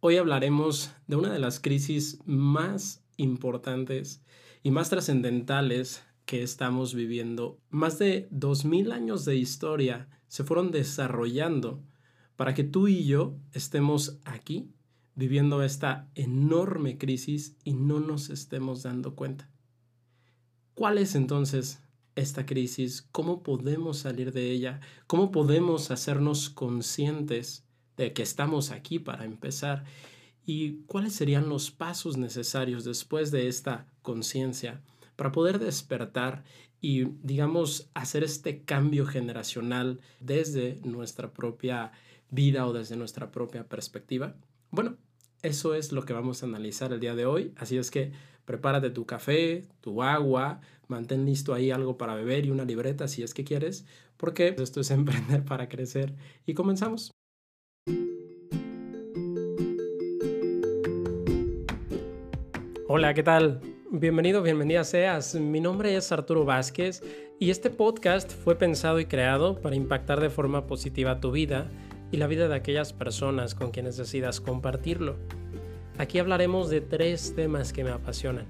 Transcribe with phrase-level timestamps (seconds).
[0.00, 4.22] Hoy hablaremos de una de las crisis más importantes
[4.62, 7.58] y más trascendentales que estamos viviendo.
[7.68, 11.82] Más de 2.000 años de historia se fueron desarrollando
[12.36, 14.70] para que tú y yo estemos aquí
[15.16, 19.50] viviendo esta enorme crisis y no nos estemos dando cuenta.
[20.74, 21.82] ¿Cuál es entonces
[22.14, 23.02] esta crisis?
[23.10, 24.78] ¿Cómo podemos salir de ella?
[25.08, 27.67] ¿Cómo podemos hacernos conscientes
[27.98, 29.84] de que estamos aquí para empezar?
[30.46, 34.80] ¿Y cuáles serían los pasos necesarios después de esta conciencia
[35.16, 36.44] para poder despertar
[36.80, 41.92] y, digamos, hacer este cambio generacional desde nuestra propia
[42.30, 44.36] vida o desde nuestra propia perspectiva?
[44.70, 44.96] Bueno,
[45.42, 48.12] eso es lo que vamos a analizar el día de hoy, así es que
[48.44, 53.22] prepárate tu café, tu agua, mantén listo ahí algo para beber y una libreta si
[53.22, 53.84] es que quieres,
[54.16, 56.14] porque esto es emprender para crecer
[56.46, 57.17] y comenzamos.
[62.90, 63.60] Hola, ¿qué tal?
[63.90, 65.34] Bienvenido, bienvenida seas.
[65.34, 67.02] Mi nombre es Arturo Vázquez
[67.38, 71.70] y este podcast fue pensado y creado para impactar de forma positiva tu vida
[72.10, 75.16] y la vida de aquellas personas con quienes decidas compartirlo.
[75.98, 78.46] Aquí hablaremos de tres temas que me apasionan.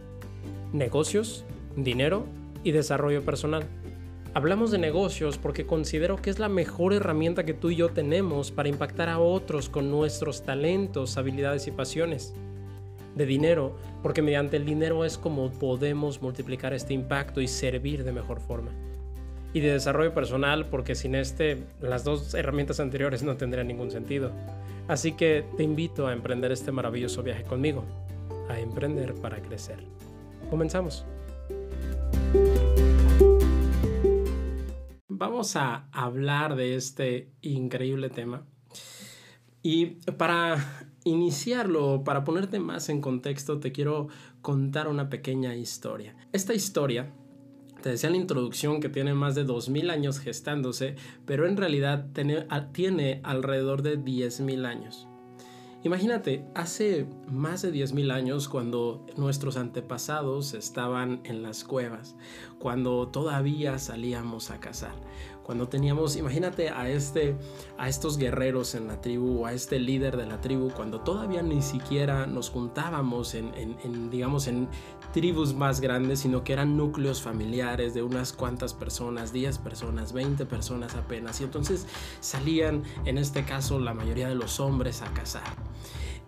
[0.72, 2.24] Negocios, dinero
[2.62, 3.64] y desarrollo personal.
[4.34, 8.52] Hablamos de negocios porque considero que es la mejor herramienta que tú y yo tenemos
[8.52, 12.34] para impactar a otros con nuestros talentos, habilidades y pasiones.
[13.14, 18.12] De dinero, porque mediante el dinero es como podemos multiplicar este impacto y servir de
[18.12, 18.70] mejor forma
[19.52, 24.32] y de desarrollo personal, porque sin este las dos herramientas anteriores no tendrían ningún sentido.
[24.88, 27.84] Así que te invito a emprender este maravilloso viaje conmigo,
[28.48, 29.78] a emprender para crecer.
[30.50, 31.04] Comenzamos.
[35.08, 38.46] Vamos a hablar de este increíble tema.
[39.62, 44.08] Y para iniciarlo, para ponerte más en contexto, te quiero
[44.42, 46.14] contar una pequeña historia.
[46.32, 47.12] Esta historia
[47.82, 50.96] te decía en la introducción que tiene más de 2.000 años gestándose,
[51.26, 52.06] pero en realidad
[52.72, 55.06] tiene, alrededor de 10.000 años.
[55.84, 62.16] Imagínate, hace más de 10.000 años cuando nuestros antepasados estaban en las cuevas,
[62.58, 64.94] cuando todavía salíamos a cazar,
[65.48, 67.34] cuando teníamos, imagínate a, este,
[67.78, 71.40] a estos guerreros en la tribu o a este líder de la tribu, cuando todavía
[71.40, 74.68] ni siquiera nos juntábamos en, en, digamos, en
[75.14, 80.44] tribus más grandes, sino que eran núcleos familiares de unas cuantas personas, 10 personas, 20
[80.44, 81.40] personas apenas.
[81.40, 81.86] Y entonces
[82.20, 85.56] salían, en este caso, la mayoría de los hombres a cazar.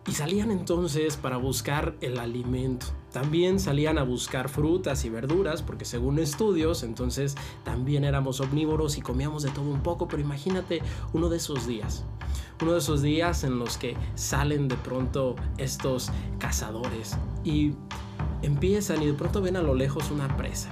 [0.07, 2.87] Y salían entonces para buscar el alimento.
[3.13, 7.35] También salían a buscar frutas y verduras, porque según estudios, entonces
[7.65, 10.81] también éramos omnívoros y comíamos de todo un poco, pero imagínate
[11.13, 12.05] uno de esos días.
[12.63, 17.73] Uno de esos días en los que salen de pronto estos cazadores y
[18.43, 20.71] empiezan y de pronto ven a lo lejos una presa.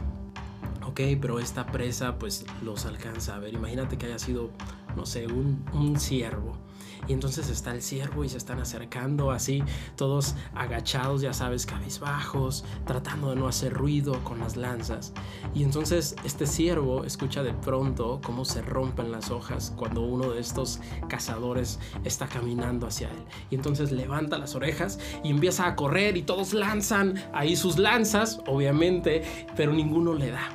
[0.87, 3.54] Ok, pero esta presa pues los alcanza a ver.
[3.54, 4.50] Imagínate que haya sido,
[4.97, 6.68] no sé, un, un ciervo
[7.09, 9.65] y entonces está el ciervo y se están acercando así,
[9.97, 15.13] todos agachados, ya sabes, cabizbajos, tratando de no hacer ruido con las lanzas.
[15.55, 20.41] Y entonces este ciervo escucha de pronto cómo se rompen las hojas cuando uno de
[20.41, 23.25] estos cazadores está caminando hacia él.
[23.51, 28.41] Y entonces levanta las orejas y empieza a correr y todos lanzan ahí sus lanzas,
[28.47, 29.23] obviamente,
[29.57, 30.51] pero ninguno le da.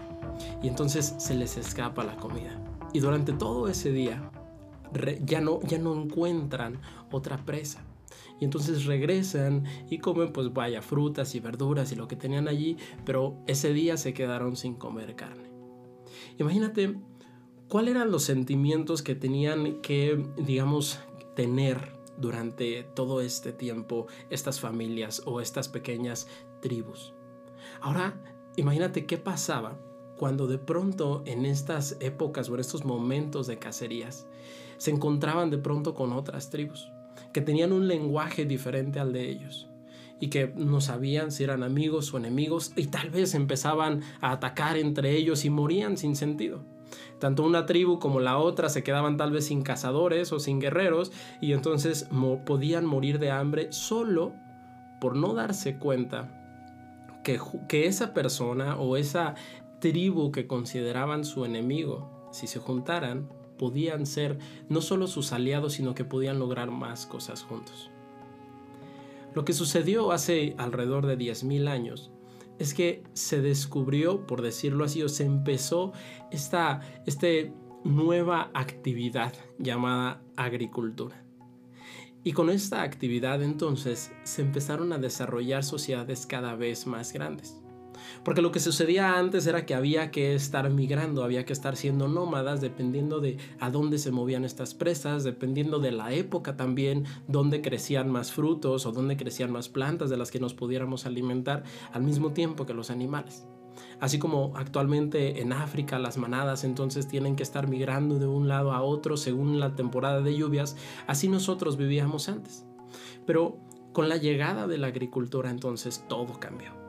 [0.62, 2.60] Y entonces se les escapa la comida.
[2.94, 4.22] Y durante todo ese día,
[5.24, 6.80] ya no, ya no encuentran
[7.12, 7.84] otra presa.
[8.40, 12.78] Y entonces regresan y comen pues vaya frutas y verduras y lo que tenían allí,
[13.06, 15.50] pero ese día se quedaron sin comer carne.
[16.38, 16.96] Imagínate
[17.68, 21.00] cuáles eran los sentimientos que tenían que, digamos,
[21.36, 26.28] tener durante todo este tiempo estas familias o estas pequeñas
[26.62, 27.14] tribus.
[27.82, 28.22] Ahora,
[28.56, 29.80] imagínate qué pasaba
[30.18, 34.28] cuando de pronto en estas épocas o en estos momentos de cacerías
[34.78, 36.92] se encontraban de pronto con otras tribus
[37.34, 39.70] que tenían un lenguaje diferente al de ellos
[40.20, 44.78] y que no sabían si eran amigos o enemigos y tal vez empezaban a atacar
[44.78, 46.64] entre ellos y morían sin sentido.
[47.20, 51.12] Tanto una tribu como la otra se quedaban tal vez sin cazadores o sin guerreros
[51.42, 52.08] y entonces
[52.46, 54.34] podían morir de hambre solo
[55.02, 56.40] por no darse cuenta
[57.24, 59.36] que, que esa persona o esa
[59.80, 63.28] tribu que consideraban su enemigo, si se juntaran,
[63.58, 64.38] podían ser
[64.70, 67.90] no solo sus aliados, sino que podían lograr más cosas juntos.
[69.34, 72.12] Lo que sucedió hace alrededor de 10.000 años
[72.60, 75.92] es que se descubrió, por decirlo así, o se empezó
[76.32, 77.28] esta, esta
[77.84, 81.24] nueva actividad llamada agricultura.
[82.24, 87.63] Y con esta actividad entonces se empezaron a desarrollar sociedades cada vez más grandes.
[88.24, 92.08] Porque lo que sucedía antes era que había que estar migrando, había que estar siendo
[92.08, 97.62] nómadas dependiendo de a dónde se movían estas presas, dependiendo de la época también, dónde
[97.62, 102.04] crecían más frutos o dónde crecían más plantas de las que nos pudiéramos alimentar al
[102.04, 103.46] mismo tiempo que los animales.
[104.00, 108.72] Así como actualmente en África las manadas entonces tienen que estar migrando de un lado
[108.72, 110.76] a otro según la temporada de lluvias,
[111.08, 112.66] así nosotros vivíamos antes.
[113.26, 113.58] Pero
[113.94, 116.83] con la llegada de la agricultura entonces todo cambió.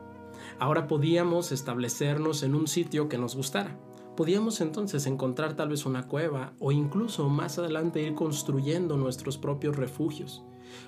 [0.57, 3.77] Ahora podíamos establecernos en un sitio que nos gustara.
[4.15, 9.75] Podíamos entonces encontrar tal vez una cueva o incluso más adelante ir construyendo nuestros propios
[9.75, 10.43] refugios.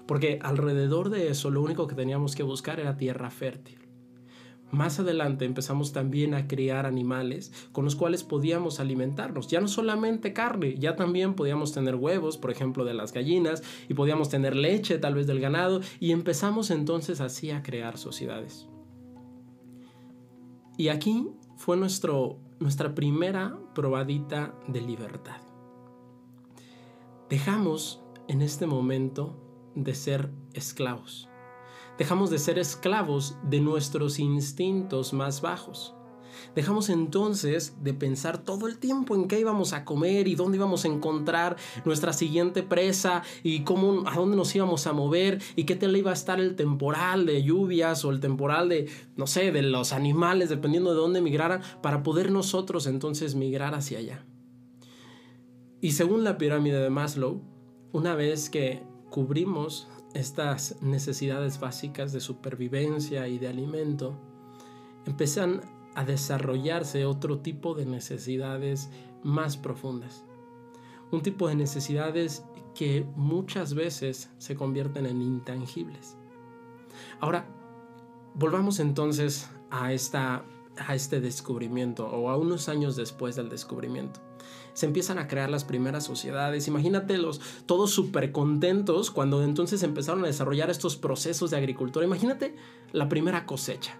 [0.05, 3.79] Porque alrededor de eso lo único que teníamos que buscar era tierra fértil.
[4.71, 9.47] Más adelante empezamos también a criar animales con los cuales podíamos alimentarnos.
[9.47, 13.93] Ya no solamente carne, ya también podíamos tener huevos, por ejemplo, de las gallinas, y
[13.93, 18.67] podíamos tener leche tal vez del ganado, y empezamos entonces así a crear sociedades.
[20.77, 25.41] Y aquí fue nuestro, nuestra primera probadita de libertad.
[27.29, 29.35] Dejamos en este momento
[29.75, 31.29] de ser esclavos
[31.97, 35.95] Dejamos de ser esclavos de nuestros instintos más bajos.
[36.55, 40.85] Dejamos entonces de pensar todo el tiempo en qué íbamos a comer y dónde íbamos
[40.85, 45.75] a encontrar nuestra siguiente presa y cómo a dónde nos íbamos a mover y qué
[45.75, 49.61] tal iba a estar el temporal de lluvias o el temporal de no sé, de
[49.61, 54.25] los animales dependiendo de dónde migraran para poder nosotros entonces migrar hacia allá.
[55.81, 57.41] Y según la pirámide de Maslow,
[57.91, 64.19] una vez que cubrimos estas necesidades básicas de supervivencia y de alimento,
[65.05, 65.61] empiezan
[65.97, 68.91] a desarrollarse otro tipo de necesidades
[69.23, 70.23] más profundas.
[71.11, 72.45] Un tipo de necesidades
[72.75, 76.15] que muchas veces se convierten en intangibles.
[77.19, 77.47] Ahora,
[78.35, 80.45] volvamos entonces a, esta,
[80.77, 84.21] a este descubrimiento o a unos años después del descubrimiento
[84.73, 86.67] se empiezan a crear las primeras sociedades.
[86.67, 92.05] Imagínatelos todos súper contentos cuando entonces empezaron a desarrollar estos procesos de agricultura.
[92.05, 92.55] Imagínate
[92.91, 93.97] la primera cosecha,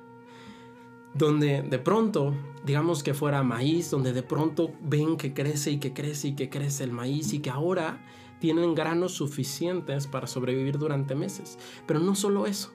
[1.17, 2.33] donde de pronto,
[2.65, 6.49] digamos que fuera maíz, donde de pronto ven que crece y que crece y que
[6.49, 8.03] crece el maíz y que ahora
[8.39, 11.57] tienen granos suficientes para sobrevivir durante meses.
[11.85, 12.71] Pero no solo eso,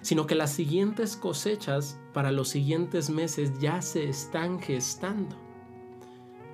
[0.00, 5.36] sino que las siguientes cosechas para los siguientes meses ya se están gestando.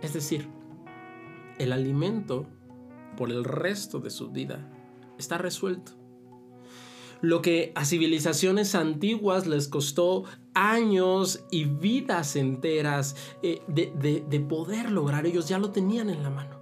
[0.02, 0.48] Es decir,
[1.58, 2.46] el alimento
[3.16, 4.70] por el resto de su vida
[5.18, 5.92] está resuelto.
[7.20, 10.22] Lo que a civilizaciones antiguas les costó
[10.58, 16.30] años y vidas enteras eh, de, de poder lograr, ellos ya lo tenían en la
[16.30, 16.58] mano.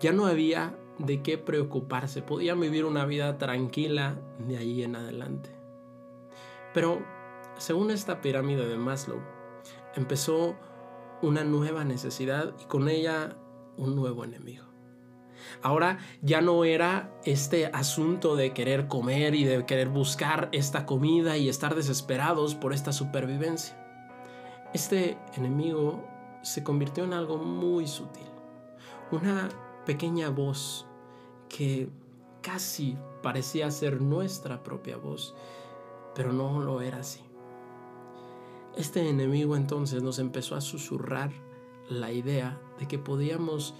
[0.00, 5.50] Ya no había de qué preocuparse, podían vivir una vida tranquila de ahí en adelante.
[6.74, 7.02] Pero,
[7.56, 9.20] según esta pirámide de Maslow,
[9.94, 10.56] empezó
[11.22, 13.36] una nueva necesidad y con ella
[13.76, 14.71] un nuevo enemigo.
[15.62, 21.36] Ahora ya no era este asunto de querer comer y de querer buscar esta comida
[21.36, 23.78] y estar desesperados por esta supervivencia.
[24.74, 26.04] Este enemigo
[26.42, 28.26] se convirtió en algo muy sutil.
[29.10, 29.48] Una
[29.84, 30.86] pequeña voz
[31.48, 31.88] que
[32.40, 35.34] casi parecía ser nuestra propia voz,
[36.14, 37.20] pero no lo era así.
[38.76, 41.30] Este enemigo entonces nos empezó a susurrar
[41.88, 43.74] la idea de que podíamos,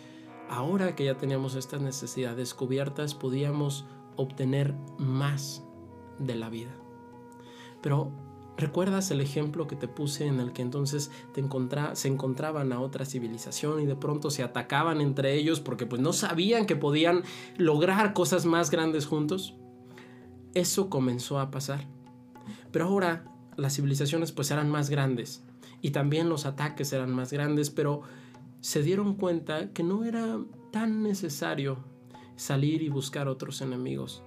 [0.49, 5.65] ahora que ya teníamos estas necesidades cubiertas, podíamos obtener más
[6.19, 6.75] de la vida.
[7.81, 8.13] Pero
[8.57, 11.11] ¿Recuerdas el ejemplo que te puse en el que entonces
[11.95, 16.13] se encontraban a otra civilización y de pronto se atacaban entre ellos porque pues no
[16.13, 17.23] sabían que podían
[17.57, 19.55] lograr cosas más grandes juntos?
[20.55, 21.87] Eso comenzó a pasar.
[22.71, 23.25] Pero ahora
[23.57, 25.43] las civilizaciones pues eran más grandes
[25.81, 28.03] y también los ataques eran más grandes, pero
[28.63, 30.39] se dieron cuenta que no era
[30.71, 31.79] tan necesario
[32.37, 34.23] salir y buscar otros enemigos,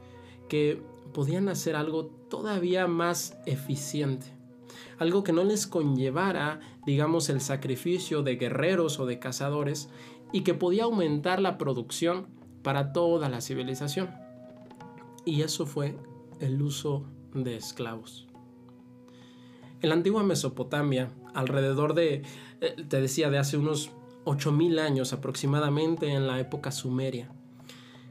[0.50, 4.28] que podían hacer algo todavía más eficiente,
[5.00, 9.90] algo que no les conllevara, digamos, el sacrificio de guerreros o de cazadores
[10.34, 12.28] y que podía aumentar la producción
[12.62, 14.10] para toda la civilización.
[15.24, 15.98] Y eso fue
[16.42, 18.28] el uso de esclavos.
[19.82, 22.24] En la antigua Mesopotamia, alrededor de,
[22.60, 23.92] eh, te decía, de hace unos
[24.26, 27.32] 8000 años aproximadamente en la época sumeria,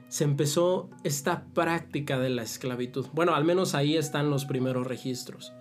[0.09, 3.07] se empezó esta práctica de la esclavitud.
[3.13, 5.53] Bueno, al menos ahí están los primeros registros.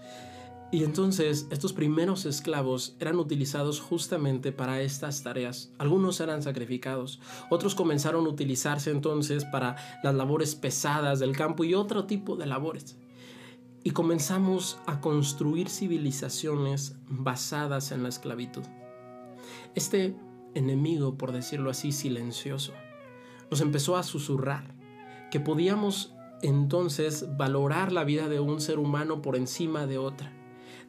[0.73, 5.71] Y entonces estos primeros esclavos eran utilizados justamente para estas tareas.
[5.77, 7.19] Algunos eran sacrificados,
[7.51, 12.47] otros comenzaron a utilizarse entonces para las labores pesadas del campo y otro tipo de
[12.47, 12.97] labores.
[13.83, 18.63] Y comenzamos a construir civilizaciones basadas en la esclavitud.
[19.75, 20.15] Este
[20.55, 22.73] enemigo, por decirlo así, silencioso,
[23.49, 24.75] nos empezó a susurrar
[25.31, 30.33] que podíamos entonces valorar la vida de un ser humano por encima de otra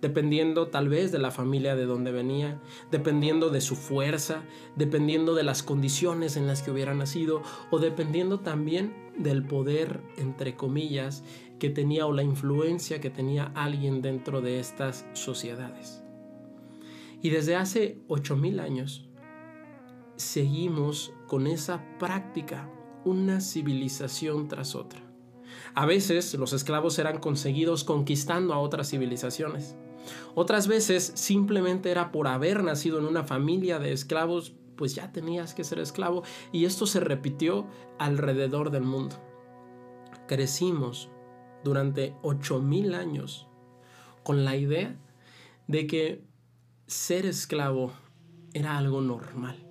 [0.04, 4.42] dependiendo tal vez de la familia de donde venía, dependiendo de su fuerza,
[4.76, 10.56] dependiendo de las condiciones en las que hubiera nacido o dependiendo también del poder, entre
[10.56, 11.24] comillas,
[11.58, 16.04] que tenía o la influencia que tenía alguien dentro de estas sociedades.
[17.22, 19.03] Y desde hace 8.000 años
[20.16, 22.70] seguimos con esa práctica,
[23.04, 25.00] una civilización tras otra.
[25.74, 29.76] A veces los esclavos eran conseguidos conquistando a otras civilizaciones.
[30.34, 35.54] Otras veces simplemente era por haber nacido en una familia de esclavos, pues ya tenías
[35.54, 37.66] que ser esclavo y esto se repitió
[37.98, 39.16] alrededor del mundo.
[40.26, 41.10] Crecimos
[41.62, 43.48] durante 8000 años
[44.22, 44.96] con la idea
[45.66, 46.24] de que
[46.86, 47.92] ser esclavo
[48.52, 49.63] era algo normal.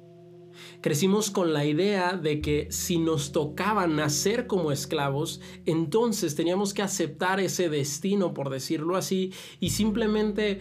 [0.82, 6.82] Crecimos con la idea de que si nos tocaba nacer como esclavos, entonces teníamos que
[6.82, 10.60] aceptar ese destino, por decirlo así, y simplemente,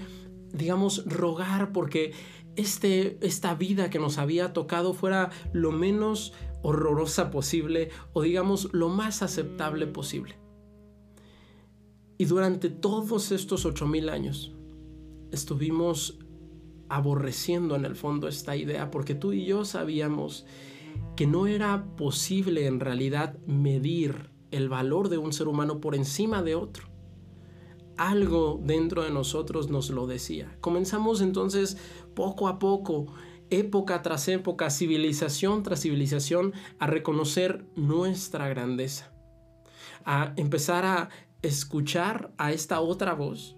[0.52, 2.12] digamos, rogar porque
[2.56, 6.32] este, esta vida que nos había tocado fuera lo menos
[6.62, 10.38] horrorosa posible o digamos lo más aceptable posible.
[12.18, 14.52] Y durante todos estos ocho mil años
[15.32, 16.18] estuvimos
[16.92, 20.44] aborreciendo en el fondo esta idea, porque tú y yo sabíamos
[21.16, 26.42] que no era posible en realidad medir el valor de un ser humano por encima
[26.42, 26.90] de otro.
[27.96, 30.54] Algo dentro de nosotros nos lo decía.
[30.60, 31.78] Comenzamos entonces
[32.14, 33.06] poco a poco,
[33.48, 39.14] época tras época, civilización tras civilización, a reconocer nuestra grandeza,
[40.04, 41.08] a empezar a
[41.40, 43.56] escuchar a esta otra voz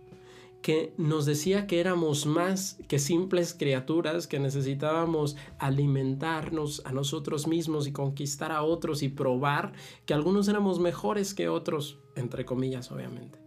[0.64, 7.86] que nos decía que éramos más que simples criaturas, que necesitábamos alimentarnos a nosotros mismos
[7.86, 9.74] y conquistar a otros y probar
[10.06, 13.38] que algunos éramos mejores que otros, entre comillas, obviamente.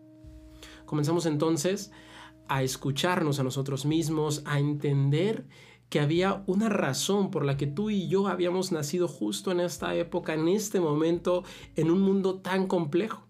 [0.86, 1.92] Comenzamos entonces
[2.50, 5.48] a escucharnos a nosotros mismos, a entender
[5.90, 9.96] que había una razón por la que tú y yo habíamos nacido justo en esta
[9.96, 11.44] época, en este momento,
[11.76, 13.27] en un mundo tan complejo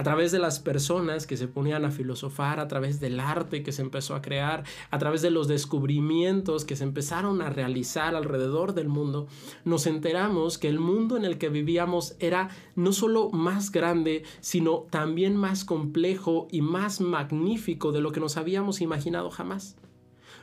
[0.00, 3.70] a través de las personas que se ponían a filosofar, a través del arte que
[3.70, 8.72] se empezó a crear, a través de los descubrimientos que se empezaron a realizar alrededor
[8.72, 9.28] del mundo,
[9.66, 14.86] nos enteramos que el mundo en el que vivíamos era no solo más grande, sino
[14.88, 19.76] también más complejo y más magnífico de lo que nos habíamos imaginado jamás.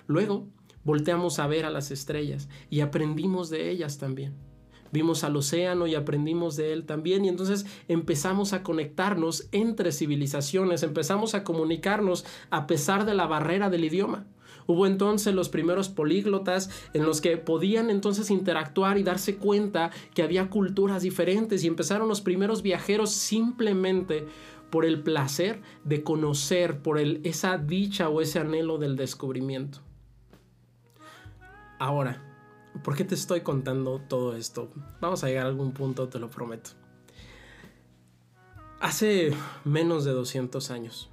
[0.06, 0.46] Luego,
[0.84, 4.47] volteamos a ver a las estrellas y aprendimos de ellas también
[4.92, 10.84] vimos al océano y aprendimos de él también y entonces empezamos a conectarnos entre civilizaciones,
[10.84, 14.26] empezamos a comunicarnos a pesar de la barrera del idioma.
[14.68, 20.24] Hubo entonces los primeros políglotas en los que podían entonces interactuar y darse cuenta que
[20.24, 24.28] había culturas diferentes y empezaron los primeros viajeros simplemente
[24.70, 29.80] por el placer de conocer, por el, esa dicha o ese anhelo del descubrimiento.
[31.80, 32.27] Ahora,
[32.84, 34.70] ¿Por qué te estoy contando todo esto?
[35.00, 36.72] Vamos a llegar a algún punto, te lo prometo.
[38.80, 39.32] Hace
[39.66, 41.10] menos de 200 años,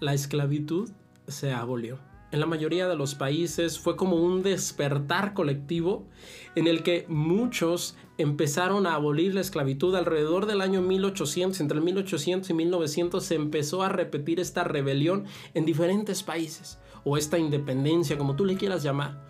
[0.00, 0.90] la esclavitud
[1.28, 1.98] se abolió.
[2.32, 6.06] En la mayoría de los países fue como un despertar colectivo
[6.54, 11.60] en el que muchos empezaron a abolir la esclavitud alrededor del año 1800.
[11.60, 17.38] Entre 1800 y 1900 se empezó a repetir esta rebelión en diferentes países o esta
[17.38, 19.29] independencia, como tú le quieras llamar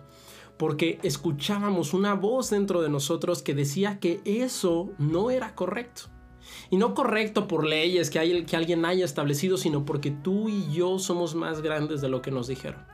[0.61, 6.03] porque escuchábamos una voz dentro de nosotros que decía que eso no era correcto.
[6.69, 10.71] Y no correcto por leyes que, hay, que alguien haya establecido, sino porque tú y
[10.71, 12.85] yo somos más grandes de lo que nos dijeron.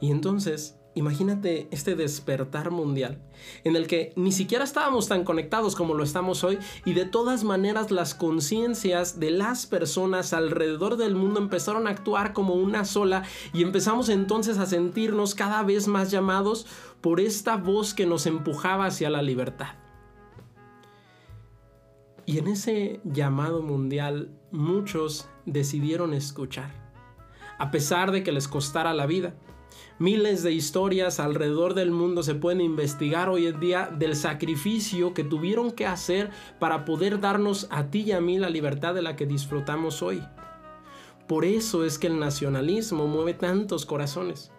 [0.00, 3.18] Y entonces Imagínate este despertar mundial
[3.64, 7.42] en el que ni siquiera estábamos tan conectados como lo estamos hoy y de todas
[7.42, 13.24] maneras las conciencias de las personas alrededor del mundo empezaron a actuar como una sola
[13.52, 16.66] y empezamos entonces a sentirnos cada vez más llamados
[17.00, 19.74] por esta voz que nos empujaba hacia la libertad.
[22.24, 26.70] Y en ese llamado mundial muchos decidieron escuchar,
[27.58, 29.34] a pesar de que les costara la vida
[30.00, 35.22] Miles de historias alrededor del mundo se pueden investigar hoy en día del sacrificio que
[35.22, 39.14] tuvieron que hacer para poder darnos a ti y a mí la libertad de la
[39.14, 40.20] que disfrutamos hoy.
[41.28, 44.50] Por eso es que el nacionalismo mueve tantos corazones.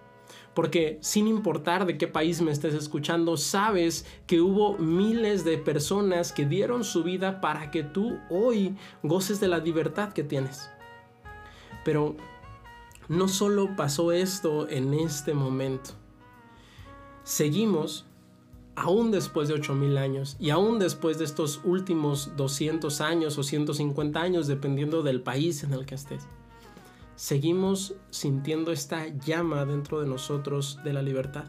[0.53, 6.31] Porque sin importar de qué país me estés escuchando, sabes que hubo miles de personas
[6.31, 10.69] que dieron su vida para que tú hoy goces de la libertad que tienes.
[11.83, 12.15] Pero
[13.07, 15.91] no solo pasó esto en este momento.
[17.23, 18.05] Seguimos,
[18.75, 24.21] aún después de 8000 años y aún después de estos últimos 200 años o 150
[24.21, 26.27] años, dependiendo del país en el que estés
[27.15, 31.45] seguimos sintiendo esta llama dentro de nosotros de la libertad.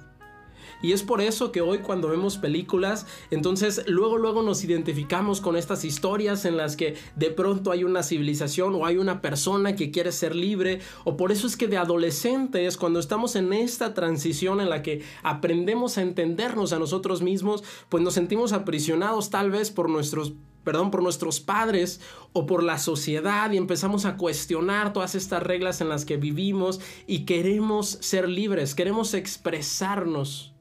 [0.83, 5.57] Y es por eso que hoy cuando vemos películas, entonces luego luego nos identificamos con
[5.57, 9.91] estas historias en las que de pronto hay una civilización o hay una persona que
[9.91, 14.61] quiere ser libre, o por eso es que de adolescentes cuando estamos en esta transición
[14.61, 19.71] en la que aprendemos a entendernos a nosotros mismos, pues nos sentimos aprisionados tal vez
[19.71, 22.01] por nuestros perdón, por nuestros padres
[22.33, 26.81] o por la sociedad y empezamos a cuestionar todas estas reglas en las que vivimos
[27.07, 30.56] y queremos ser libres, queremos expresarnos.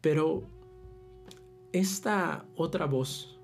[0.00, 0.42] Pero
[1.72, 3.38] esta otra voz,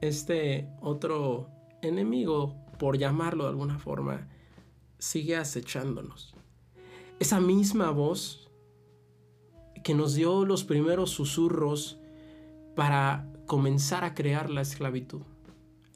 [0.00, 1.48] este otro
[1.82, 4.28] enemigo, por llamarlo de alguna forma,
[4.98, 6.34] sigue acechándonos.
[7.18, 8.48] Esa misma voz
[9.82, 11.98] que nos dio los primeros susurros
[12.76, 15.22] para comenzar a crear la esclavitud.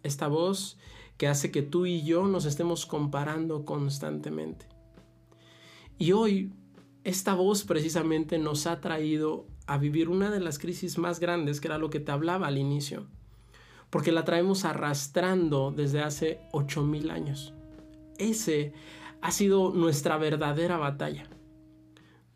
[0.02, 0.78] Esta voz
[1.16, 4.66] que hace que tú y yo nos estemos comparando constantemente.
[5.98, 6.52] Y hoy,
[7.04, 11.68] esta voz precisamente nos ha traído a vivir una de las crisis más grandes, que
[11.68, 13.06] era lo que te hablaba al inicio,
[13.90, 17.54] porque la traemos arrastrando desde hace 8000 años.
[18.18, 18.72] Ese
[19.22, 21.28] ha sido nuestra verdadera batalla,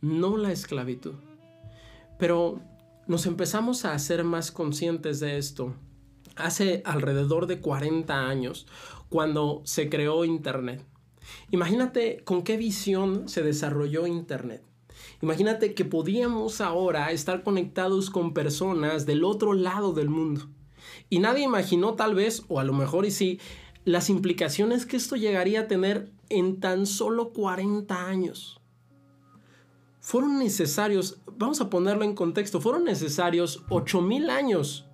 [0.00, 1.14] no la esclavitud.
[2.18, 2.60] Pero
[3.06, 5.74] nos empezamos a hacer más conscientes de esto
[6.36, 8.66] hace alrededor de 40 años,
[9.08, 10.84] cuando se creó Internet.
[11.50, 14.62] Imagínate con qué visión se desarrolló Internet.
[15.22, 20.48] Imagínate que podíamos ahora estar conectados con personas del otro lado del mundo.
[21.10, 23.40] Y nadie imaginó tal vez, o a lo mejor y sí,
[23.84, 28.60] las implicaciones que esto llegaría a tener en tan solo 40 años
[30.06, 34.86] fueron necesarios, vamos a ponerlo en contexto, fueron necesarios 8000 años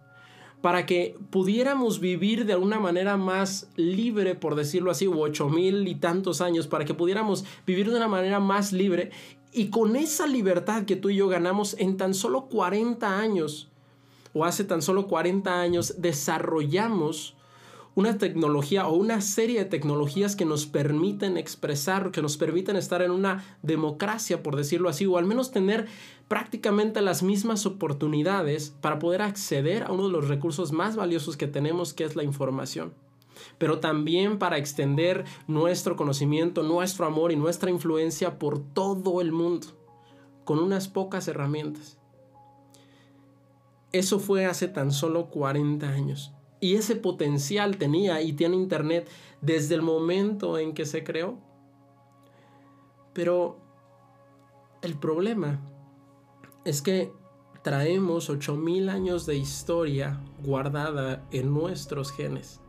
[0.62, 5.86] para que pudiéramos vivir de alguna manera más libre, por decirlo así, o ocho mil
[5.86, 9.10] y tantos años, para que pudiéramos vivir de una manera más libre.
[9.54, 13.68] Y con esa libertad que tú y yo ganamos en tan solo 40 años,
[14.32, 17.36] o hace tan solo 40 años, desarrollamos
[17.94, 23.02] una tecnología o una serie de tecnologías que nos permiten expresar, que nos permiten estar
[23.02, 25.86] en una democracia, por decirlo así, o al menos tener
[26.28, 31.46] prácticamente las mismas oportunidades para poder acceder a uno de los recursos más valiosos que
[31.46, 32.94] tenemos, que es la información
[33.58, 39.68] pero también para extender nuestro conocimiento, nuestro amor y nuestra influencia por todo el mundo,
[40.44, 41.98] con unas pocas herramientas.
[43.92, 46.32] Eso fue hace tan solo 40 años.
[46.60, 49.08] Y ese potencial tenía y tiene Internet
[49.40, 51.38] desde el momento en que se creó.
[53.12, 53.58] Pero
[54.80, 55.60] el problema
[56.64, 57.12] es que
[57.62, 62.61] traemos 8000 años de historia guardada en nuestros genes.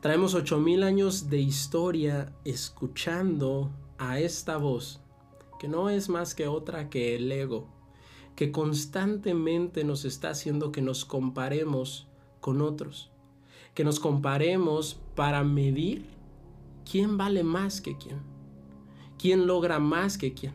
[0.00, 5.00] Traemos 8000 años de historia escuchando a esta voz,
[5.58, 7.66] que no es más que otra que el ego,
[8.36, 12.06] que constantemente nos está haciendo que nos comparemos
[12.40, 13.10] con otros,
[13.74, 16.04] que nos comparemos para medir
[16.88, 18.20] quién vale más que quién,
[19.18, 20.52] quién logra más que quién.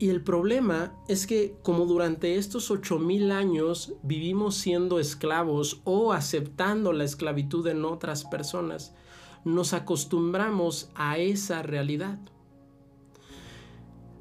[0.00, 6.14] Y el problema es que como durante estos ocho mil años vivimos siendo esclavos o
[6.14, 8.94] aceptando la esclavitud en otras personas,
[9.44, 12.18] nos acostumbramos a esa realidad.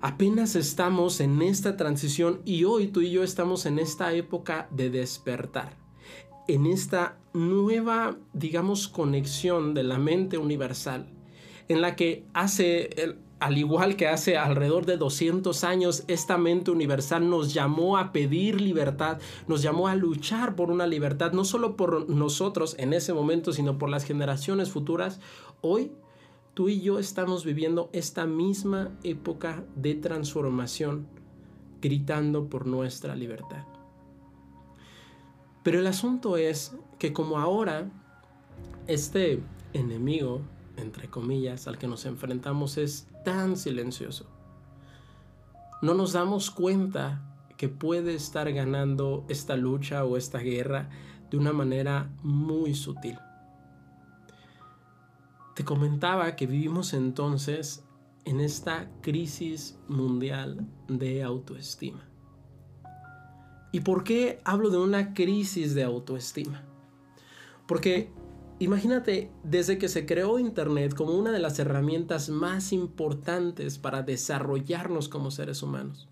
[0.02, 4.90] Apenas estamos en esta transición y hoy tú y yo estamos en esta época de
[4.90, 5.78] despertar
[6.50, 11.08] en esta nueva, digamos, conexión de la mente universal,
[11.68, 12.90] en la que hace,
[13.40, 18.60] al igual que hace alrededor de 200 años, esta mente universal nos llamó a pedir
[18.60, 23.54] libertad, nos llamó a luchar por una libertad, no solo por nosotros en ese momento,
[23.54, 25.22] sino por las generaciones futuras.
[25.62, 25.92] Hoy,
[26.54, 31.08] tú y yo estamos viviendo esta misma época de transformación,
[31.82, 33.64] gritando por nuestra libertad.
[35.64, 37.90] Pero el asunto es que como ahora
[38.88, 40.42] este enemigo,
[40.76, 44.26] entre comillas, al que nos enfrentamos es tan silencioso,
[45.82, 47.22] no nos damos cuenta
[47.58, 50.90] que puede estar ganando esta lucha o esta guerra
[51.30, 53.18] de una manera muy sutil.
[55.56, 57.84] te comentaba que vivimos entonces
[58.24, 62.10] en esta crisis mundial de autoestima.
[63.74, 66.64] ¿Y por qué hablo de una crisis de autoestima?
[67.68, 68.10] Porque
[68.60, 75.10] imagínate, desde que se creó Internet como una de las herramientas más importantes para desarrollarnos
[75.10, 76.10] como seres humanos,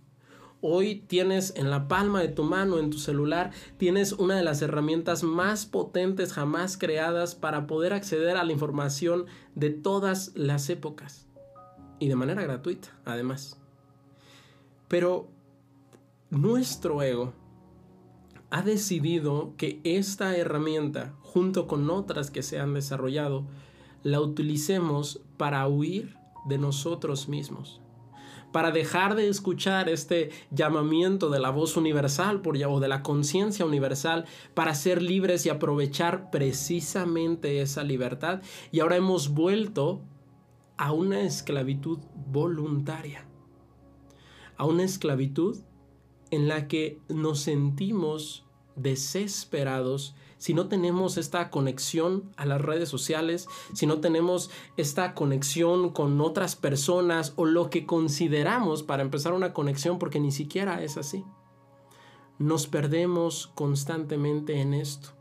[0.60, 4.64] Hoy tienes en la palma de tu mano, en tu celular, tienes una de las
[4.64, 11.28] herramientas más potentes jamás creadas para poder acceder a la información de todas las épocas.
[12.00, 13.60] Y de manera gratuita, además.
[14.88, 15.30] Pero
[16.32, 17.34] nuestro ego
[18.50, 23.46] ha decidido que esta herramienta, junto con otras que se han desarrollado,
[24.04, 26.16] la utilicemos para huir
[26.48, 27.82] de nosotros mismos
[28.52, 33.66] para dejar de escuchar este llamamiento de la voz universal por, o de la conciencia
[33.66, 38.42] universal, para ser libres y aprovechar precisamente esa libertad.
[38.72, 40.02] Y ahora hemos vuelto
[40.78, 42.00] a una esclavitud
[42.32, 43.26] voluntaria,
[44.58, 45.58] a una esclavitud
[46.32, 53.48] en la que nos sentimos desesperados si no tenemos esta conexión a las redes sociales,
[53.74, 59.54] si no tenemos esta conexión con otras personas o lo que consideramos para empezar una
[59.54, 61.26] conexión, porque ni siquiera es así.
[62.38, 65.17] Nos perdemos constantemente en esto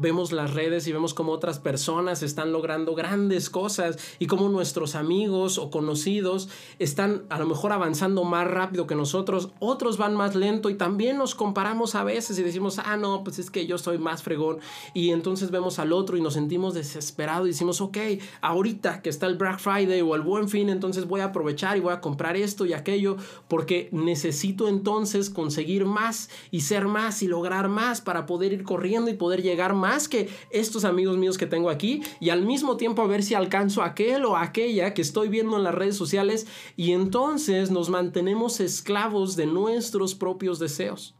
[0.00, 4.94] vemos las redes y vemos cómo otras personas están logrando grandes cosas y cómo nuestros
[4.94, 10.34] amigos o conocidos están a lo mejor avanzando más rápido que nosotros, otros van más
[10.34, 13.78] lento y también nos comparamos a veces y decimos, ah, no, pues es que yo
[13.78, 14.58] soy más fregón
[14.94, 17.98] y entonces vemos al otro y nos sentimos desesperados y decimos, ok,
[18.40, 21.80] ahorita que está el Black Friday o el Buen Fin, entonces voy a aprovechar y
[21.80, 23.16] voy a comprar esto y aquello
[23.48, 29.10] porque necesito entonces conseguir más y ser más y lograr más para poder ir corriendo
[29.10, 32.76] y poder llegar más más que estos amigos míos que tengo aquí y al mismo
[32.76, 36.46] tiempo a ver si alcanzo aquel o aquella que estoy viendo en las redes sociales
[36.76, 41.16] y entonces nos mantenemos esclavos de nuestros propios deseos.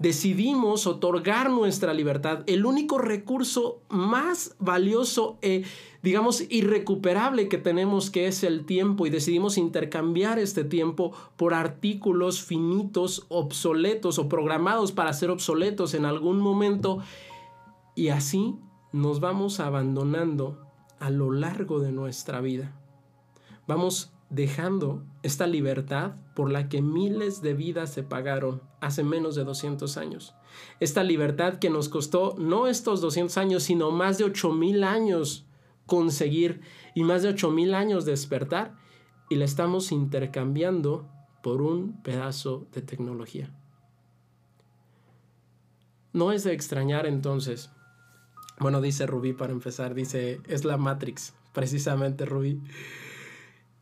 [0.00, 5.62] Decidimos otorgar nuestra libertad, el único recurso más valioso e,
[6.02, 12.42] digamos, irrecuperable que tenemos, que es el tiempo, y decidimos intercambiar este tiempo por artículos
[12.42, 16.98] finitos, obsoletos o programados para ser obsoletos en algún momento
[18.00, 18.56] y así
[18.92, 20.58] nos vamos abandonando
[21.00, 22.80] a lo largo de nuestra vida.
[23.68, 29.44] Vamos dejando esta libertad por la que miles de vidas se pagaron hace menos de
[29.44, 30.34] 200 años.
[30.80, 35.46] Esta libertad que nos costó no estos 200 años, sino más de 8000 años
[35.84, 36.62] conseguir
[36.94, 38.76] y más de 8000 años despertar
[39.28, 41.06] y la estamos intercambiando
[41.42, 43.54] por un pedazo de tecnología.
[46.14, 47.70] No es de extrañar entonces
[48.60, 52.60] bueno, dice Rubí para empezar, dice, es la Matrix, precisamente Rubí.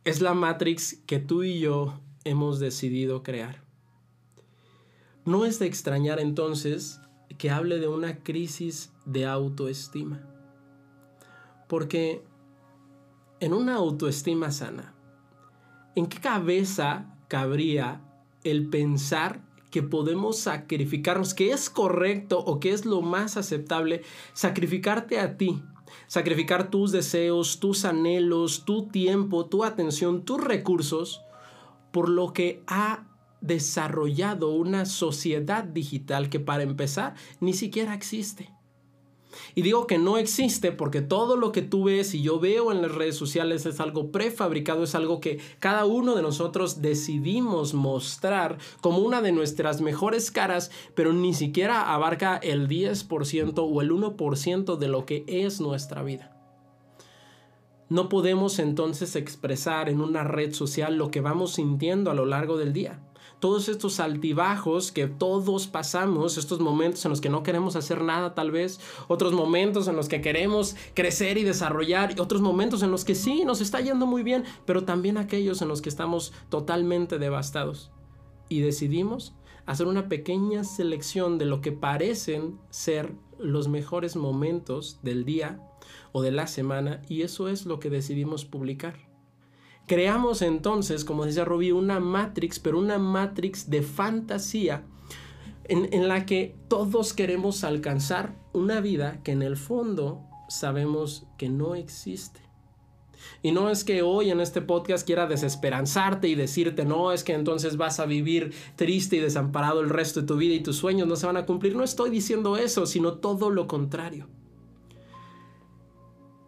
[0.05, 3.65] Es la Matrix que tú y yo hemos decidido crear.
[5.25, 7.01] No es de extrañar entonces
[7.39, 10.23] que hable de una crisis de autoestima.
[11.67, 12.23] Porque
[13.41, 14.95] en una autoestima sana,
[15.97, 18.01] ¿en qué cabeza cabría
[18.45, 19.41] el pensar
[19.79, 25.63] que podemos sacrificarnos, que es correcto o que es lo más aceptable, sacrificarte a ti,
[26.09, 31.23] sacrificar tus deseos, tus anhelos, tu tiempo, tu atención, tus recursos,
[31.93, 33.07] por lo que ha
[33.41, 38.51] desarrollado una sociedad digital que para empezar ni siquiera existe.
[39.55, 42.83] Y digo que no existe porque todo lo que tú ves y yo veo en
[42.83, 48.59] las redes sociales es algo prefabricado, es algo que cada uno de nosotros decidimos mostrar
[48.81, 54.77] como una de nuestras mejores caras, pero ni siquiera abarca el 10% o el 1%
[54.77, 56.35] de lo que es nuestra vida.
[57.91, 62.59] No podemos entonces expresar en una red social lo que vamos sintiendo a lo largo
[62.59, 63.01] del día
[63.41, 68.35] todos estos altibajos que todos pasamos, estos momentos en los que no queremos hacer nada
[68.35, 72.91] tal vez, otros momentos en los que queremos crecer y desarrollar, y otros momentos en
[72.91, 76.33] los que sí, nos está yendo muy bien, pero también aquellos en los que estamos
[76.49, 77.91] totalmente devastados.
[78.49, 79.35] Y decidimos
[79.67, 85.61] hacer una pequeña selección de lo que parecen ser los mejores momentos del día
[86.13, 89.08] o de la semana y eso es lo que decidimos publicar.
[89.89, 94.85] Creamos entonces, como decía Rubí, una Matrix, pero una Matrix de fantasía
[95.65, 100.21] en, en, la que todos queremos alcanzar una vida que en el fondo
[100.51, 102.41] sabemos que no existe.
[103.43, 107.33] Y no es que hoy en este podcast quiera desesperanzarte y decirte, no, es que
[107.33, 111.09] entonces vas a vivir triste y desamparado el resto de tu vida y tus sueños
[111.09, 111.75] no se van a cumplir.
[111.75, 114.29] No estoy diciendo eso, sino todo lo contrario.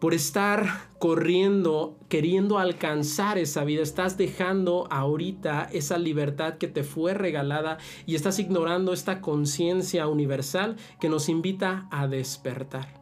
[0.01, 7.13] Por estar corriendo, queriendo alcanzar esa vida, estás dejando ahorita esa libertad que te fue
[7.13, 12.99] regalada y estás ignorando esta conciencia universal que nos invita a despertar.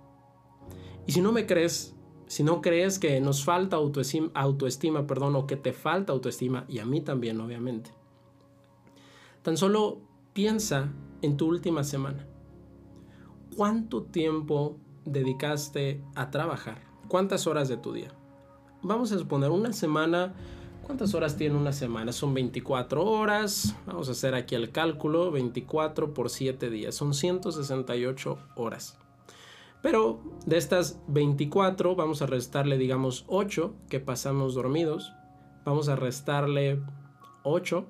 [1.06, 1.94] Y si no me crees,
[2.26, 6.84] si no crees que nos falta autoestima, perdón, o que te falta autoestima, y a
[6.84, 7.92] mí también, obviamente,
[9.42, 10.00] tan solo
[10.32, 12.26] piensa en tu última semana.
[13.56, 16.87] ¿Cuánto tiempo dedicaste a trabajar?
[17.08, 18.12] ¿Cuántas horas de tu día?
[18.82, 20.34] Vamos a suponer una semana.
[20.82, 22.12] ¿Cuántas horas tiene una semana?
[22.12, 23.74] Son 24 horas.
[23.86, 25.30] Vamos a hacer aquí el cálculo.
[25.30, 26.94] 24 por 7 días.
[26.94, 28.98] Son 168 horas.
[29.80, 35.12] Pero de estas 24 vamos a restarle, digamos, 8 que pasamos dormidos.
[35.64, 36.82] Vamos a restarle
[37.42, 37.86] 8,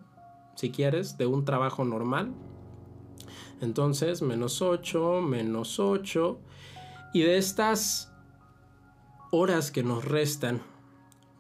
[0.55, 2.33] si quieres, de un trabajo normal.
[3.61, 6.39] Entonces, menos 8, menos 8.
[7.15, 8.13] Y de estas
[9.31, 10.61] horas que nos restan,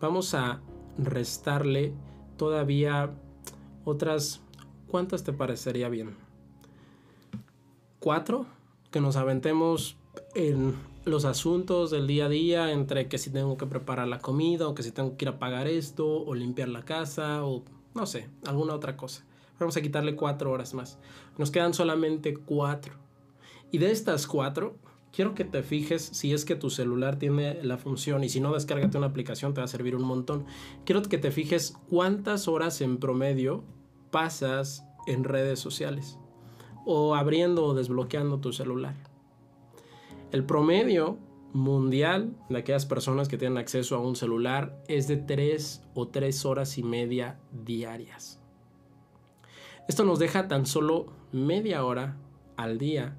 [0.01, 0.61] vamos a
[0.99, 1.93] restarle
[2.37, 3.11] todavía
[3.85, 4.41] otras...
[4.89, 6.17] ¿Cuántas te parecería bien?
[8.01, 8.47] ¿Cuatro?
[8.91, 9.99] Que nos aventemos
[10.35, 10.75] en
[11.05, 14.75] los asuntos del día a día, entre que si tengo que preparar la comida, o
[14.75, 18.31] que si tengo que ir a pagar esto, o limpiar la casa, o no sé,
[18.47, 19.25] alguna otra cosa.
[19.59, 20.99] Vamos a quitarle cuatro horas más.
[21.37, 22.95] Nos quedan solamente cuatro.
[23.71, 24.77] Y de estas cuatro,
[25.13, 28.53] quiero que te fijes si es que tu celular tiene la función y si no,
[28.53, 30.45] descárgate una aplicación, te va a servir un montón.
[30.85, 33.65] Quiero que te fijes cuántas horas en promedio
[34.11, 36.19] pasas en redes sociales
[36.85, 38.95] o abriendo o desbloqueando tu celular.
[40.31, 41.19] El promedio
[41.53, 46.45] mundial de aquellas personas que tienen acceso a un celular es de 3 o 3
[46.45, 48.41] horas y media diarias.
[49.89, 52.19] Esto nos deja tan solo media hora
[52.57, 53.17] al día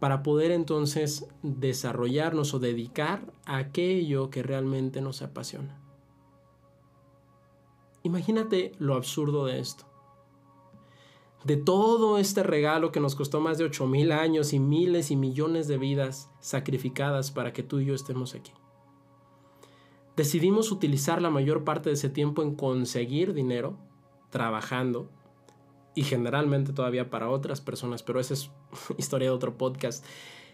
[0.00, 5.80] para poder entonces desarrollarnos o dedicar a aquello que realmente nos apasiona.
[8.02, 9.84] Imagínate lo absurdo de esto.
[11.44, 15.68] De todo este regalo que nos costó más de 8.000 años y miles y millones
[15.68, 18.52] de vidas sacrificadas para que tú y yo estemos aquí.
[20.16, 23.76] Decidimos utilizar la mayor parte de ese tiempo en conseguir dinero,
[24.30, 25.10] trabajando,
[25.94, 28.50] y generalmente todavía para otras personas, pero esa es
[28.98, 30.04] historia de otro podcast.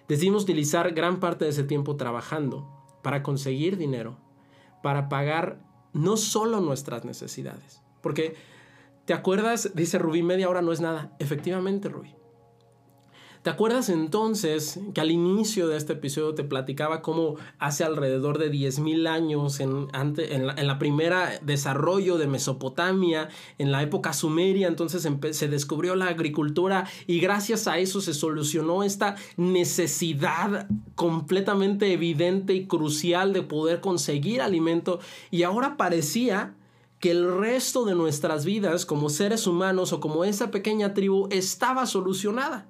[0.09, 2.69] Decidimos utilizar gran parte de ese tiempo trabajando
[3.03, 4.19] para conseguir dinero,
[4.83, 7.83] para pagar no solo nuestras necesidades.
[8.03, 8.35] Porque,
[9.05, 9.73] ¿te acuerdas?
[9.75, 11.15] Dice Rubí, media hora no es nada.
[11.19, 12.15] Efectivamente, Rubí.
[13.43, 18.53] ¿Te acuerdas entonces que al inicio de este episodio te platicaba cómo hace alrededor de
[18.53, 25.49] 10.000 años, en, en, la, primera desarrollo de Mesopotamia, en la época sumeria, entonces se
[25.49, 33.33] descubrió la agricultura y gracias a eso se solucionó esta necesidad completamente evidente y crucial
[33.33, 35.01] de poder conseguir alimento
[35.31, 36.57] y ahora parecía
[36.99, 41.87] que el resto de nuestras vidas como seres humanos o como esa pequeña tribu estaba
[41.87, 42.67] solucionada.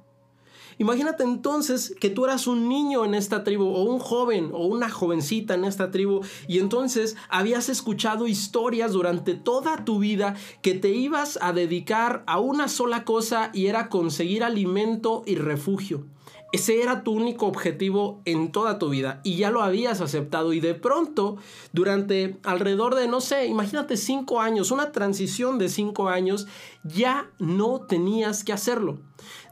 [0.80, 4.88] Imagínate entonces que tú eras un niño en esta tribu o un joven o una
[4.88, 10.88] jovencita en esta tribu y entonces habías escuchado historias durante toda tu vida que te
[10.88, 16.06] ibas a dedicar a una sola cosa y era conseguir alimento y refugio.
[16.52, 20.60] Ese era tu único objetivo en toda tu vida y ya lo habías aceptado y
[20.60, 21.36] de pronto
[21.72, 26.48] durante alrededor de, no sé, imagínate cinco años, una transición de cinco años,
[26.82, 28.98] ya no tenías que hacerlo.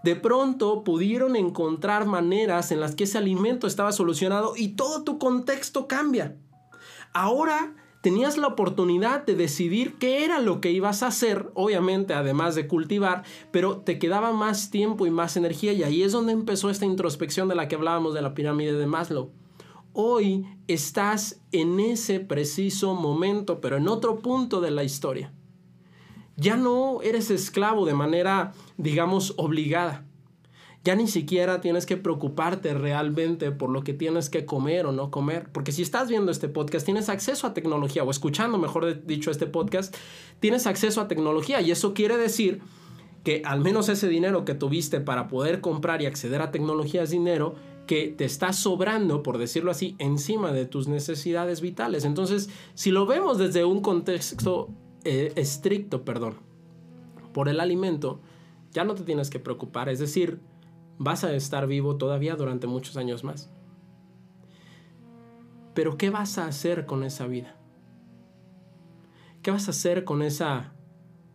[0.02, 5.18] De pronto pudieron encontrar maneras en las que ese alimento estaba solucionado y todo tu
[5.18, 6.36] contexto cambia.
[7.12, 12.54] Ahora tenías la oportunidad de decidir qué era lo que ibas a hacer, obviamente además
[12.54, 16.70] de cultivar, pero te quedaba más tiempo y más energía y ahí es donde empezó
[16.70, 19.32] esta introspección de la que hablábamos de la pirámide de Maslow.
[19.92, 25.32] Hoy estás en ese preciso momento, pero en otro punto de la historia.
[26.40, 30.04] Ya no eres esclavo de manera, digamos, obligada.
[30.84, 35.10] Ya ni siquiera tienes que preocuparte realmente por lo que tienes que comer o no
[35.10, 35.50] comer.
[35.52, 39.48] Porque si estás viendo este podcast, tienes acceso a tecnología, o escuchando, mejor dicho, este
[39.48, 39.94] podcast,
[40.38, 41.60] tienes acceso a tecnología.
[41.60, 42.60] Y eso quiere decir
[43.24, 47.10] que al menos ese dinero que tuviste para poder comprar y acceder a tecnología es
[47.10, 47.56] dinero
[47.88, 52.04] que te está sobrando, por decirlo así, encima de tus necesidades vitales.
[52.04, 54.68] Entonces, si lo vemos desde un contexto
[55.04, 56.36] eh, estricto, perdón,
[57.32, 58.20] por el alimento,
[58.72, 59.88] ya no te tienes que preocupar.
[59.88, 60.40] Es decir,
[60.98, 63.50] vas a estar vivo todavía durante muchos años más.
[65.74, 67.56] Pero ¿qué vas a hacer con esa vida?
[69.42, 70.72] ¿Qué vas a hacer con esa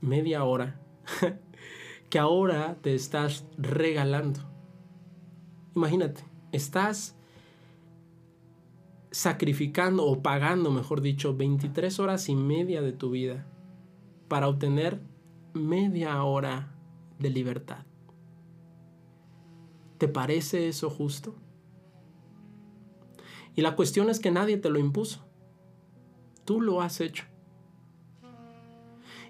[0.02, 0.82] media hora
[2.10, 4.41] que ahora te estás regalando?
[5.76, 7.15] Imagínate, estás
[9.12, 13.47] sacrificando o pagando, mejor dicho, 23 horas y media de tu vida
[14.34, 15.00] para obtener
[15.54, 16.76] media hora
[17.19, 17.86] de libertad.
[20.00, 21.36] ¿Te parece eso justo?
[23.56, 25.24] Y la cuestión es que nadie te lo impuso.
[26.46, 27.26] Tú lo has hecho.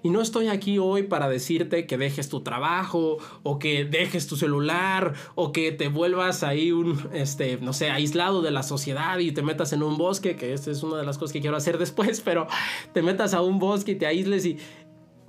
[0.03, 4.35] Y no estoy aquí hoy para decirte que dejes tu trabajo o que dejes tu
[4.35, 9.31] celular o que te vuelvas ahí un, este, no sé, aislado de la sociedad y
[9.31, 11.77] te metas en un bosque, que esta es una de las cosas que quiero hacer
[11.79, 12.47] después, pero
[12.93, 14.57] te metas a un bosque y te aísles y...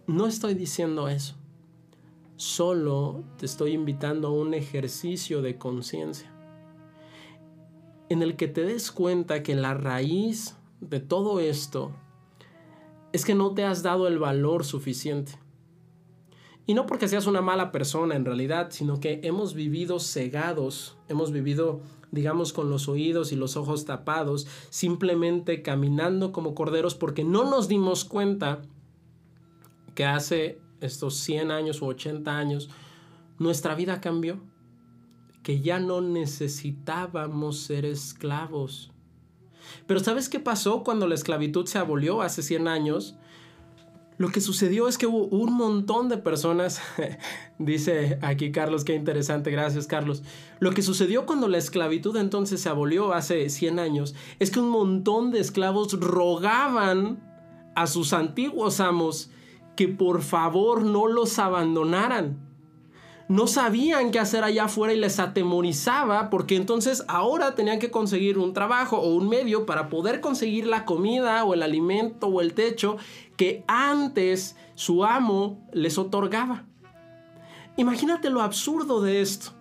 [0.06, 1.34] No estoy diciendo eso.
[2.36, 6.30] Solo te estoy invitando a un ejercicio de conciencia
[8.10, 11.92] en el que te des cuenta que la raíz de todo esto
[13.12, 15.32] es que no te has dado el valor suficiente.
[16.66, 21.32] Y no porque seas una mala persona en realidad, sino que hemos vivido cegados, hemos
[21.32, 27.48] vivido, digamos, con los oídos y los ojos tapados, simplemente caminando como corderos porque no
[27.48, 28.62] nos dimos cuenta
[29.94, 32.70] que hace estos 100 años o 80 años
[33.38, 34.40] nuestra vida cambió,
[35.42, 38.94] que ya no necesitábamos ser esclavos
[39.86, 43.16] pero ¿sabes qué pasó cuando la esclavitud se abolió hace 100 años?
[44.16, 46.80] Lo que sucedió es que hubo un montón de personas,
[47.58, 50.22] dice aquí Carlos, qué interesante, gracias Carlos.
[50.60, 54.70] Lo que sucedió cuando la esclavitud entonces se abolió hace 100 años es que un
[54.70, 57.18] montón de esclavos rogaban
[57.74, 59.30] a sus antiguos amos
[59.76, 62.44] que por favor no los abandonaran
[63.28, 68.38] no sabían qué hacer allá afuera y les atemorizaba porque entonces ahora tenían que conseguir
[68.38, 72.52] un trabajo o un medio para poder conseguir la comida o el alimento o el
[72.52, 72.98] techo
[73.36, 76.64] que antes su amo les otorgaba.
[77.76, 79.53] Imagínate lo absurdo de esto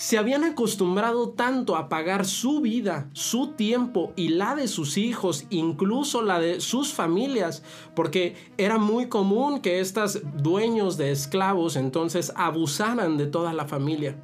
[0.00, 5.44] se habían acostumbrado tanto a pagar su vida, su tiempo y la de sus hijos,
[5.50, 7.62] incluso la de sus familias,
[7.94, 14.16] porque era muy común que estos dueños de esclavos entonces abusaran de toda la familia.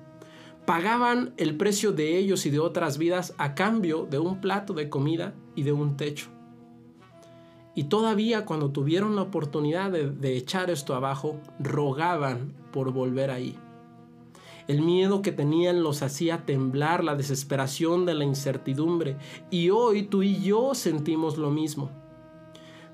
[0.65, 4.89] Pagaban el precio de ellos y de otras vidas a cambio de un plato de
[4.89, 6.31] comida y de un techo.
[7.75, 13.59] Y todavía cuando tuvieron la oportunidad de, de echar esto abajo, rogaban por volver ahí.
[14.69, 19.17] El miedo que tenían los hacía temblar, la desesperación de la incertidumbre.
[19.51, 21.91] Y hoy tú y yo sentimos lo mismo.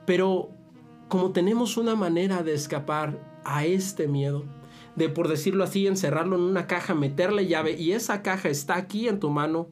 [0.04, 0.50] Pero
[1.08, 4.44] como tenemos una manera de escapar a este miedo,
[4.96, 9.08] de por decirlo así, encerrarlo en una caja, meterle llave y esa caja está aquí
[9.08, 9.68] en tu mano,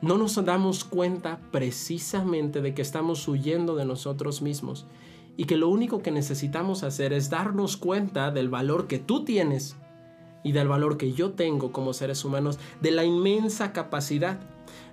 [0.00, 4.86] no nos damos cuenta precisamente de que estamos huyendo de nosotros mismos
[5.36, 9.76] y que lo único que necesitamos hacer es darnos cuenta del valor que tú tienes
[10.44, 14.38] y del valor que yo tengo como seres humanos, de la inmensa capacidad.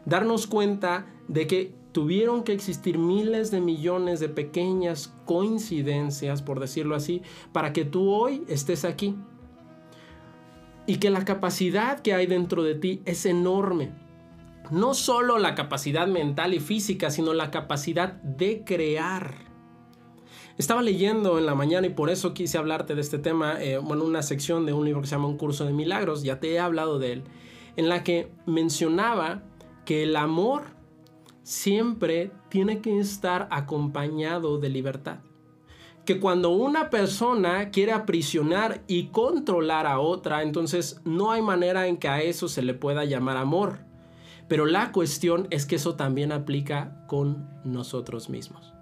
[0.05, 6.95] Darnos cuenta de que tuvieron que existir miles de millones de pequeñas coincidencias, por decirlo
[6.95, 9.15] así, para que tú hoy estés aquí.
[10.87, 13.91] Y que la capacidad que hay dentro de ti es enorme.
[14.71, 19.50] No solo la capacidad mental y física, sino la capacidad de crear
[20.61, 24.05] estaba leyendo en la mañana y por eso quise hablarte de este tema, eh, bueno,
[24.05, 26.59] una sección de un libro que se llama Un curso de milagros, ya te he
[26.59, 27.23] hablado de él,
[27.77, 29.43] en la que mencionaba
[29.85, 30.63] que el amor
[31.41, 35.19] siempre tiene que estar acompañado de libertad.
[36.05, 41.97] Que cuando una persona quiere aprisionar y controlar a otra, entonces no hay manera en
[41.97, 43.79] que a eso se le pueda llamar amor.
[44.47, 48.73] Pero la cuestión es que eso también aplica con nosotros mismos.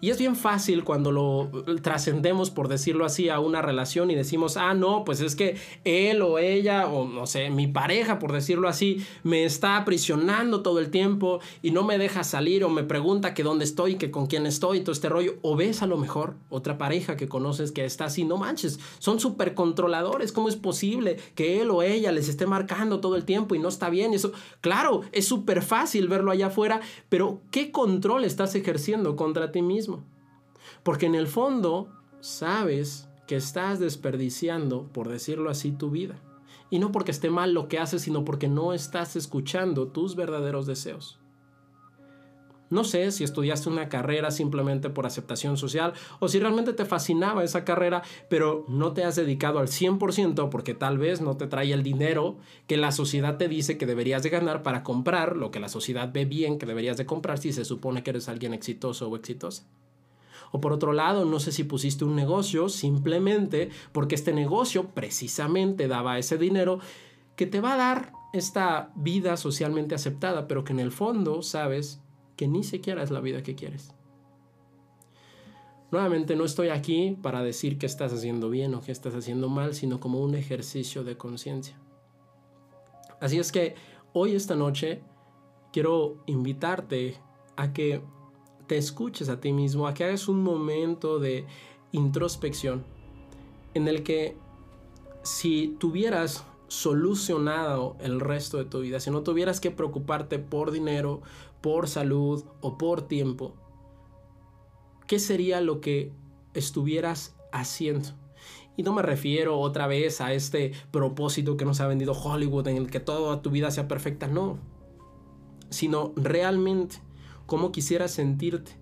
[0.00, 1.50] Y es bien fácil cuando lo
[1.82, 6.22] trascendemos, por decirlo así, a una relación y decimos, ah, no, pues es que él
[6.22, 10.90] o ella, o no sé, mi pareja, por decirlo así, me está aprisionando todo el
[10.90, 14.46] tiempo y no me deja salir o me pregunta que dónde estoy, que con quién
[14.46, 15.34] estoy, todo este rollo.
[15.42, 19.20] O ves a lo mejor otra pareja que conoces que está así, no manches, son
[19.20, 20.32] súper controladores.
[20.32, 23.68] ¿Cómo es posible que él o ella les esté marcando todo el tiempo y no
[23.68, 24.14] está bien?
[24.14, 29.62] Eso, claro, es súper fácil verlo allá afuera, pero ¿qué control estás ejerciendo contra ti
[29.62, 29.73] mismo?
[30.82, 31.88] Porque en el fondo
[32.20, 36.16] sabes que estás desperdiciando, por decirlo así, tu vida.
[36.70, 40.66] Y no porque esté mal lo que haces, sino porque no estás escuchando tus verdaderos
[40.66, 41.20] deseos.
[42.70, 47.44] No sé si estudiaste una carrera simplemente por aceptación social o si realmente te fascinaba
[47.44, 51.72] esa carrera, pero no te has dedicado al 100% porque tal vez no te trae
[51.72, 52.36] el dinero
[52.66, 56.10] que la sociedad te dice que deberías de ganar para comprar lo que la sociedad
[56.12, 59.64] ve bien que deberías de comprar si se supone que eres alguien exitoso o exitosa.
[60.52, 65.88] O por otro lado, no sé si pusiste un negocio simplemente porque este negocio precisamente
[65.88, 66.78] daba ese dinero
[67.34, 72.03] que te va a dar esta vida socialmente aceptada, pero que en el fondo sabes
[72.36, 73.94] que ni siquiera es la vida que quieres.
[75.90, 79.74] Nuevamente no estoy aquí para decir que estás haciendo bien o que estás haciendo mal,
[79.74, 81.78] sino como un ejercicio de conciencia.
[83.20, 83.76] Así es que
[84.12, 85.02] hoy, esta noche,
[85.72, 87.16] quiero invitarte
[87.56, 88.02] a que
[88.66, 91.46] te escuches a ti mismo, a que hagas un momento de
[91.92, 92.84] introspección
[93.74, 94.36] en el que
[95.22, 101.22] si tuvieras solucionado el resto de tu vida, si no tuvieras que preocuparte por dinero,
[101.64, 103.54] por salud o por tiempo,
[105.06, 106.12] ¿qué sería lo que
[106.52, 108.10] estuvieras haciendo?
[108.76, 112.76] Y no me refiero otra vez a este propósito que nos ha vendido Hollywood en
[112.76, 114.58] el que toda tu vida sea perfecta, no.
[115.70, 116.96] Sino realmente
[117.46, 118.72] cómo quisieras sentirte,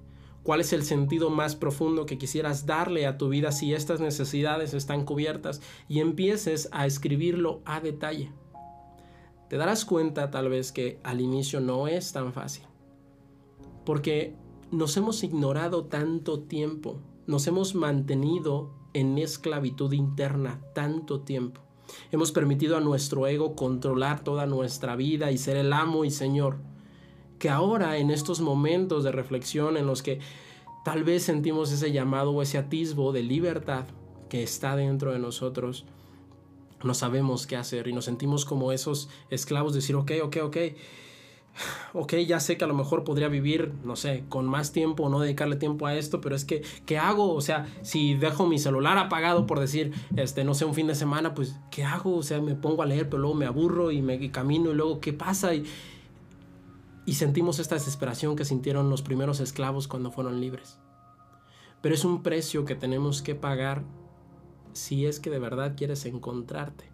[0.42, 4.74] cuál es el sentido más profundo que quisieras darle a tu vida si estas necesidades
[4.74, 8.32] están cubiertas y empieces a escribirlo a detalle.
[9.48, 12.64] Te darás cuenta tal vez que al inicio no es tan fácil,
[13.84, 14.34] porque
[14.70, 21.60] nos hemos ignorado tanto tiempo, nos hemos mantenido en esclavitud interna tanto tiempo.
[22.10, 26.58] Hemos permitido a nuestro ego controlar toda nuestra vida y ser el amo y señor.
[27.38, 30.20] Que ahora en estos momentos de reflexión en los que
[30.84, 33.84] tal vez sentimos ese llamado o ese atisbo de libertad
[34.28, 35.84] que está dentro de nosotros,
[36.82, 40.56] no sabemos qué hacer y nos sentimos como esos esclavos de decir, ok, ok, ok,
[41.92, 45.08] ok, ya sé que a lo mejor podría vivir, no sé, con más tiempo o
[45.08, 47.34] no dedicarle tiempo a esto, pero es que, ¿qué hago?
[47.34, 50.94] O sea, si dejo mi celular apagado por decir, este, no sé, un fin de
[50.94, 52.16] semana, pues, ¿qué hago?
[52.16, 55.00] O sea, me pongo a leer, pero luego me aburro y me camino y luego,
[55.00, 55.54] ¿qué pasa?
[55.54, 55.64] Y,
[57.04, 60.78] y sentimos esta desesperación que sintieron los primeros esclavos cuando fueron libres.
[61.80, 63.82] Pero es un precio que tenemos que pagar
[64.72, 66.91] si es que de verdad quieres encontrarte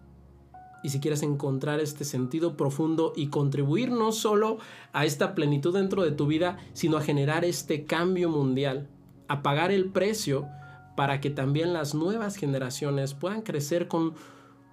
[0.83, 4.57] y si quieres encontrar este sentido profundo y contribuir no solo
[4.93, 8.87] a esta plenitud dentro de tu vida, sino a generar este cambio mundial,
[9.27, 10.47] a pagar el precio
[10.95, 14.13] para que también las nuevas generaciones puedan crecer con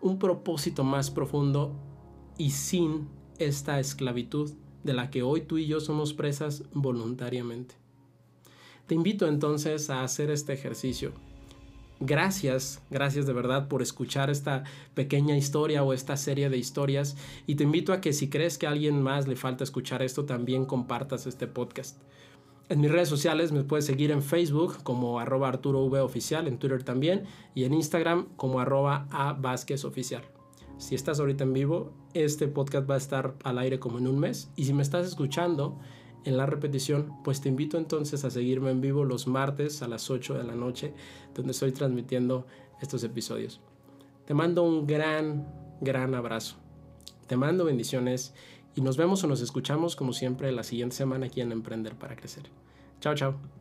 [0.00, 1.72] un propósito más profundo
[2.38, 4.52] y sin esta esclavitud
[4.84, 7.74] de la que hoy tú y yo somos presas voluntariamente.
[8.86, 11.12] Te invito entonces a hacer este ejercicio
[12.00, 17.16] Gracias, gracias de verdad por escuchar esta pequeña historia o esta serie de historias
[17.46, 20.26] y te invito a que si crees que a alguien más le falta escuchar esto,
[20.26, 21.98] también compartas este podcast.
[22.68, 27.24] En mis redes sociales me puedes seguir en Facebook como arroba en Twitter también
[27.54, 29.40] y en Instagram como arroba a
[29.84, 30.22] oficial.
[30.76, 34.18] Si estás ahorita en vivo, este podcast va a estar al aire como en un
[34.18, 35.78] mes y si me estás escuchando,
[36.26, 40.10] en la repetición, pues te invito entonces a seguirme en vivo los martes a las
[40.10, 40.92] 8 de la noche,
[41.34, 42.46] donde estoy transmitiendo
[42.80, 43.60] estos episodios.
[44.26, 45.46] Te mando un gran,
[45.80, 46.56] gran abrazo.
[47.26, 48.34] Te mando bendiciones
[48.74, 52.16] y nos vemos o nos escuchamos como siempre la siguiente semana aquí en Emprender para
[52.16, 52.44] Crecer.
[53.00, 53.55] Chao, chao.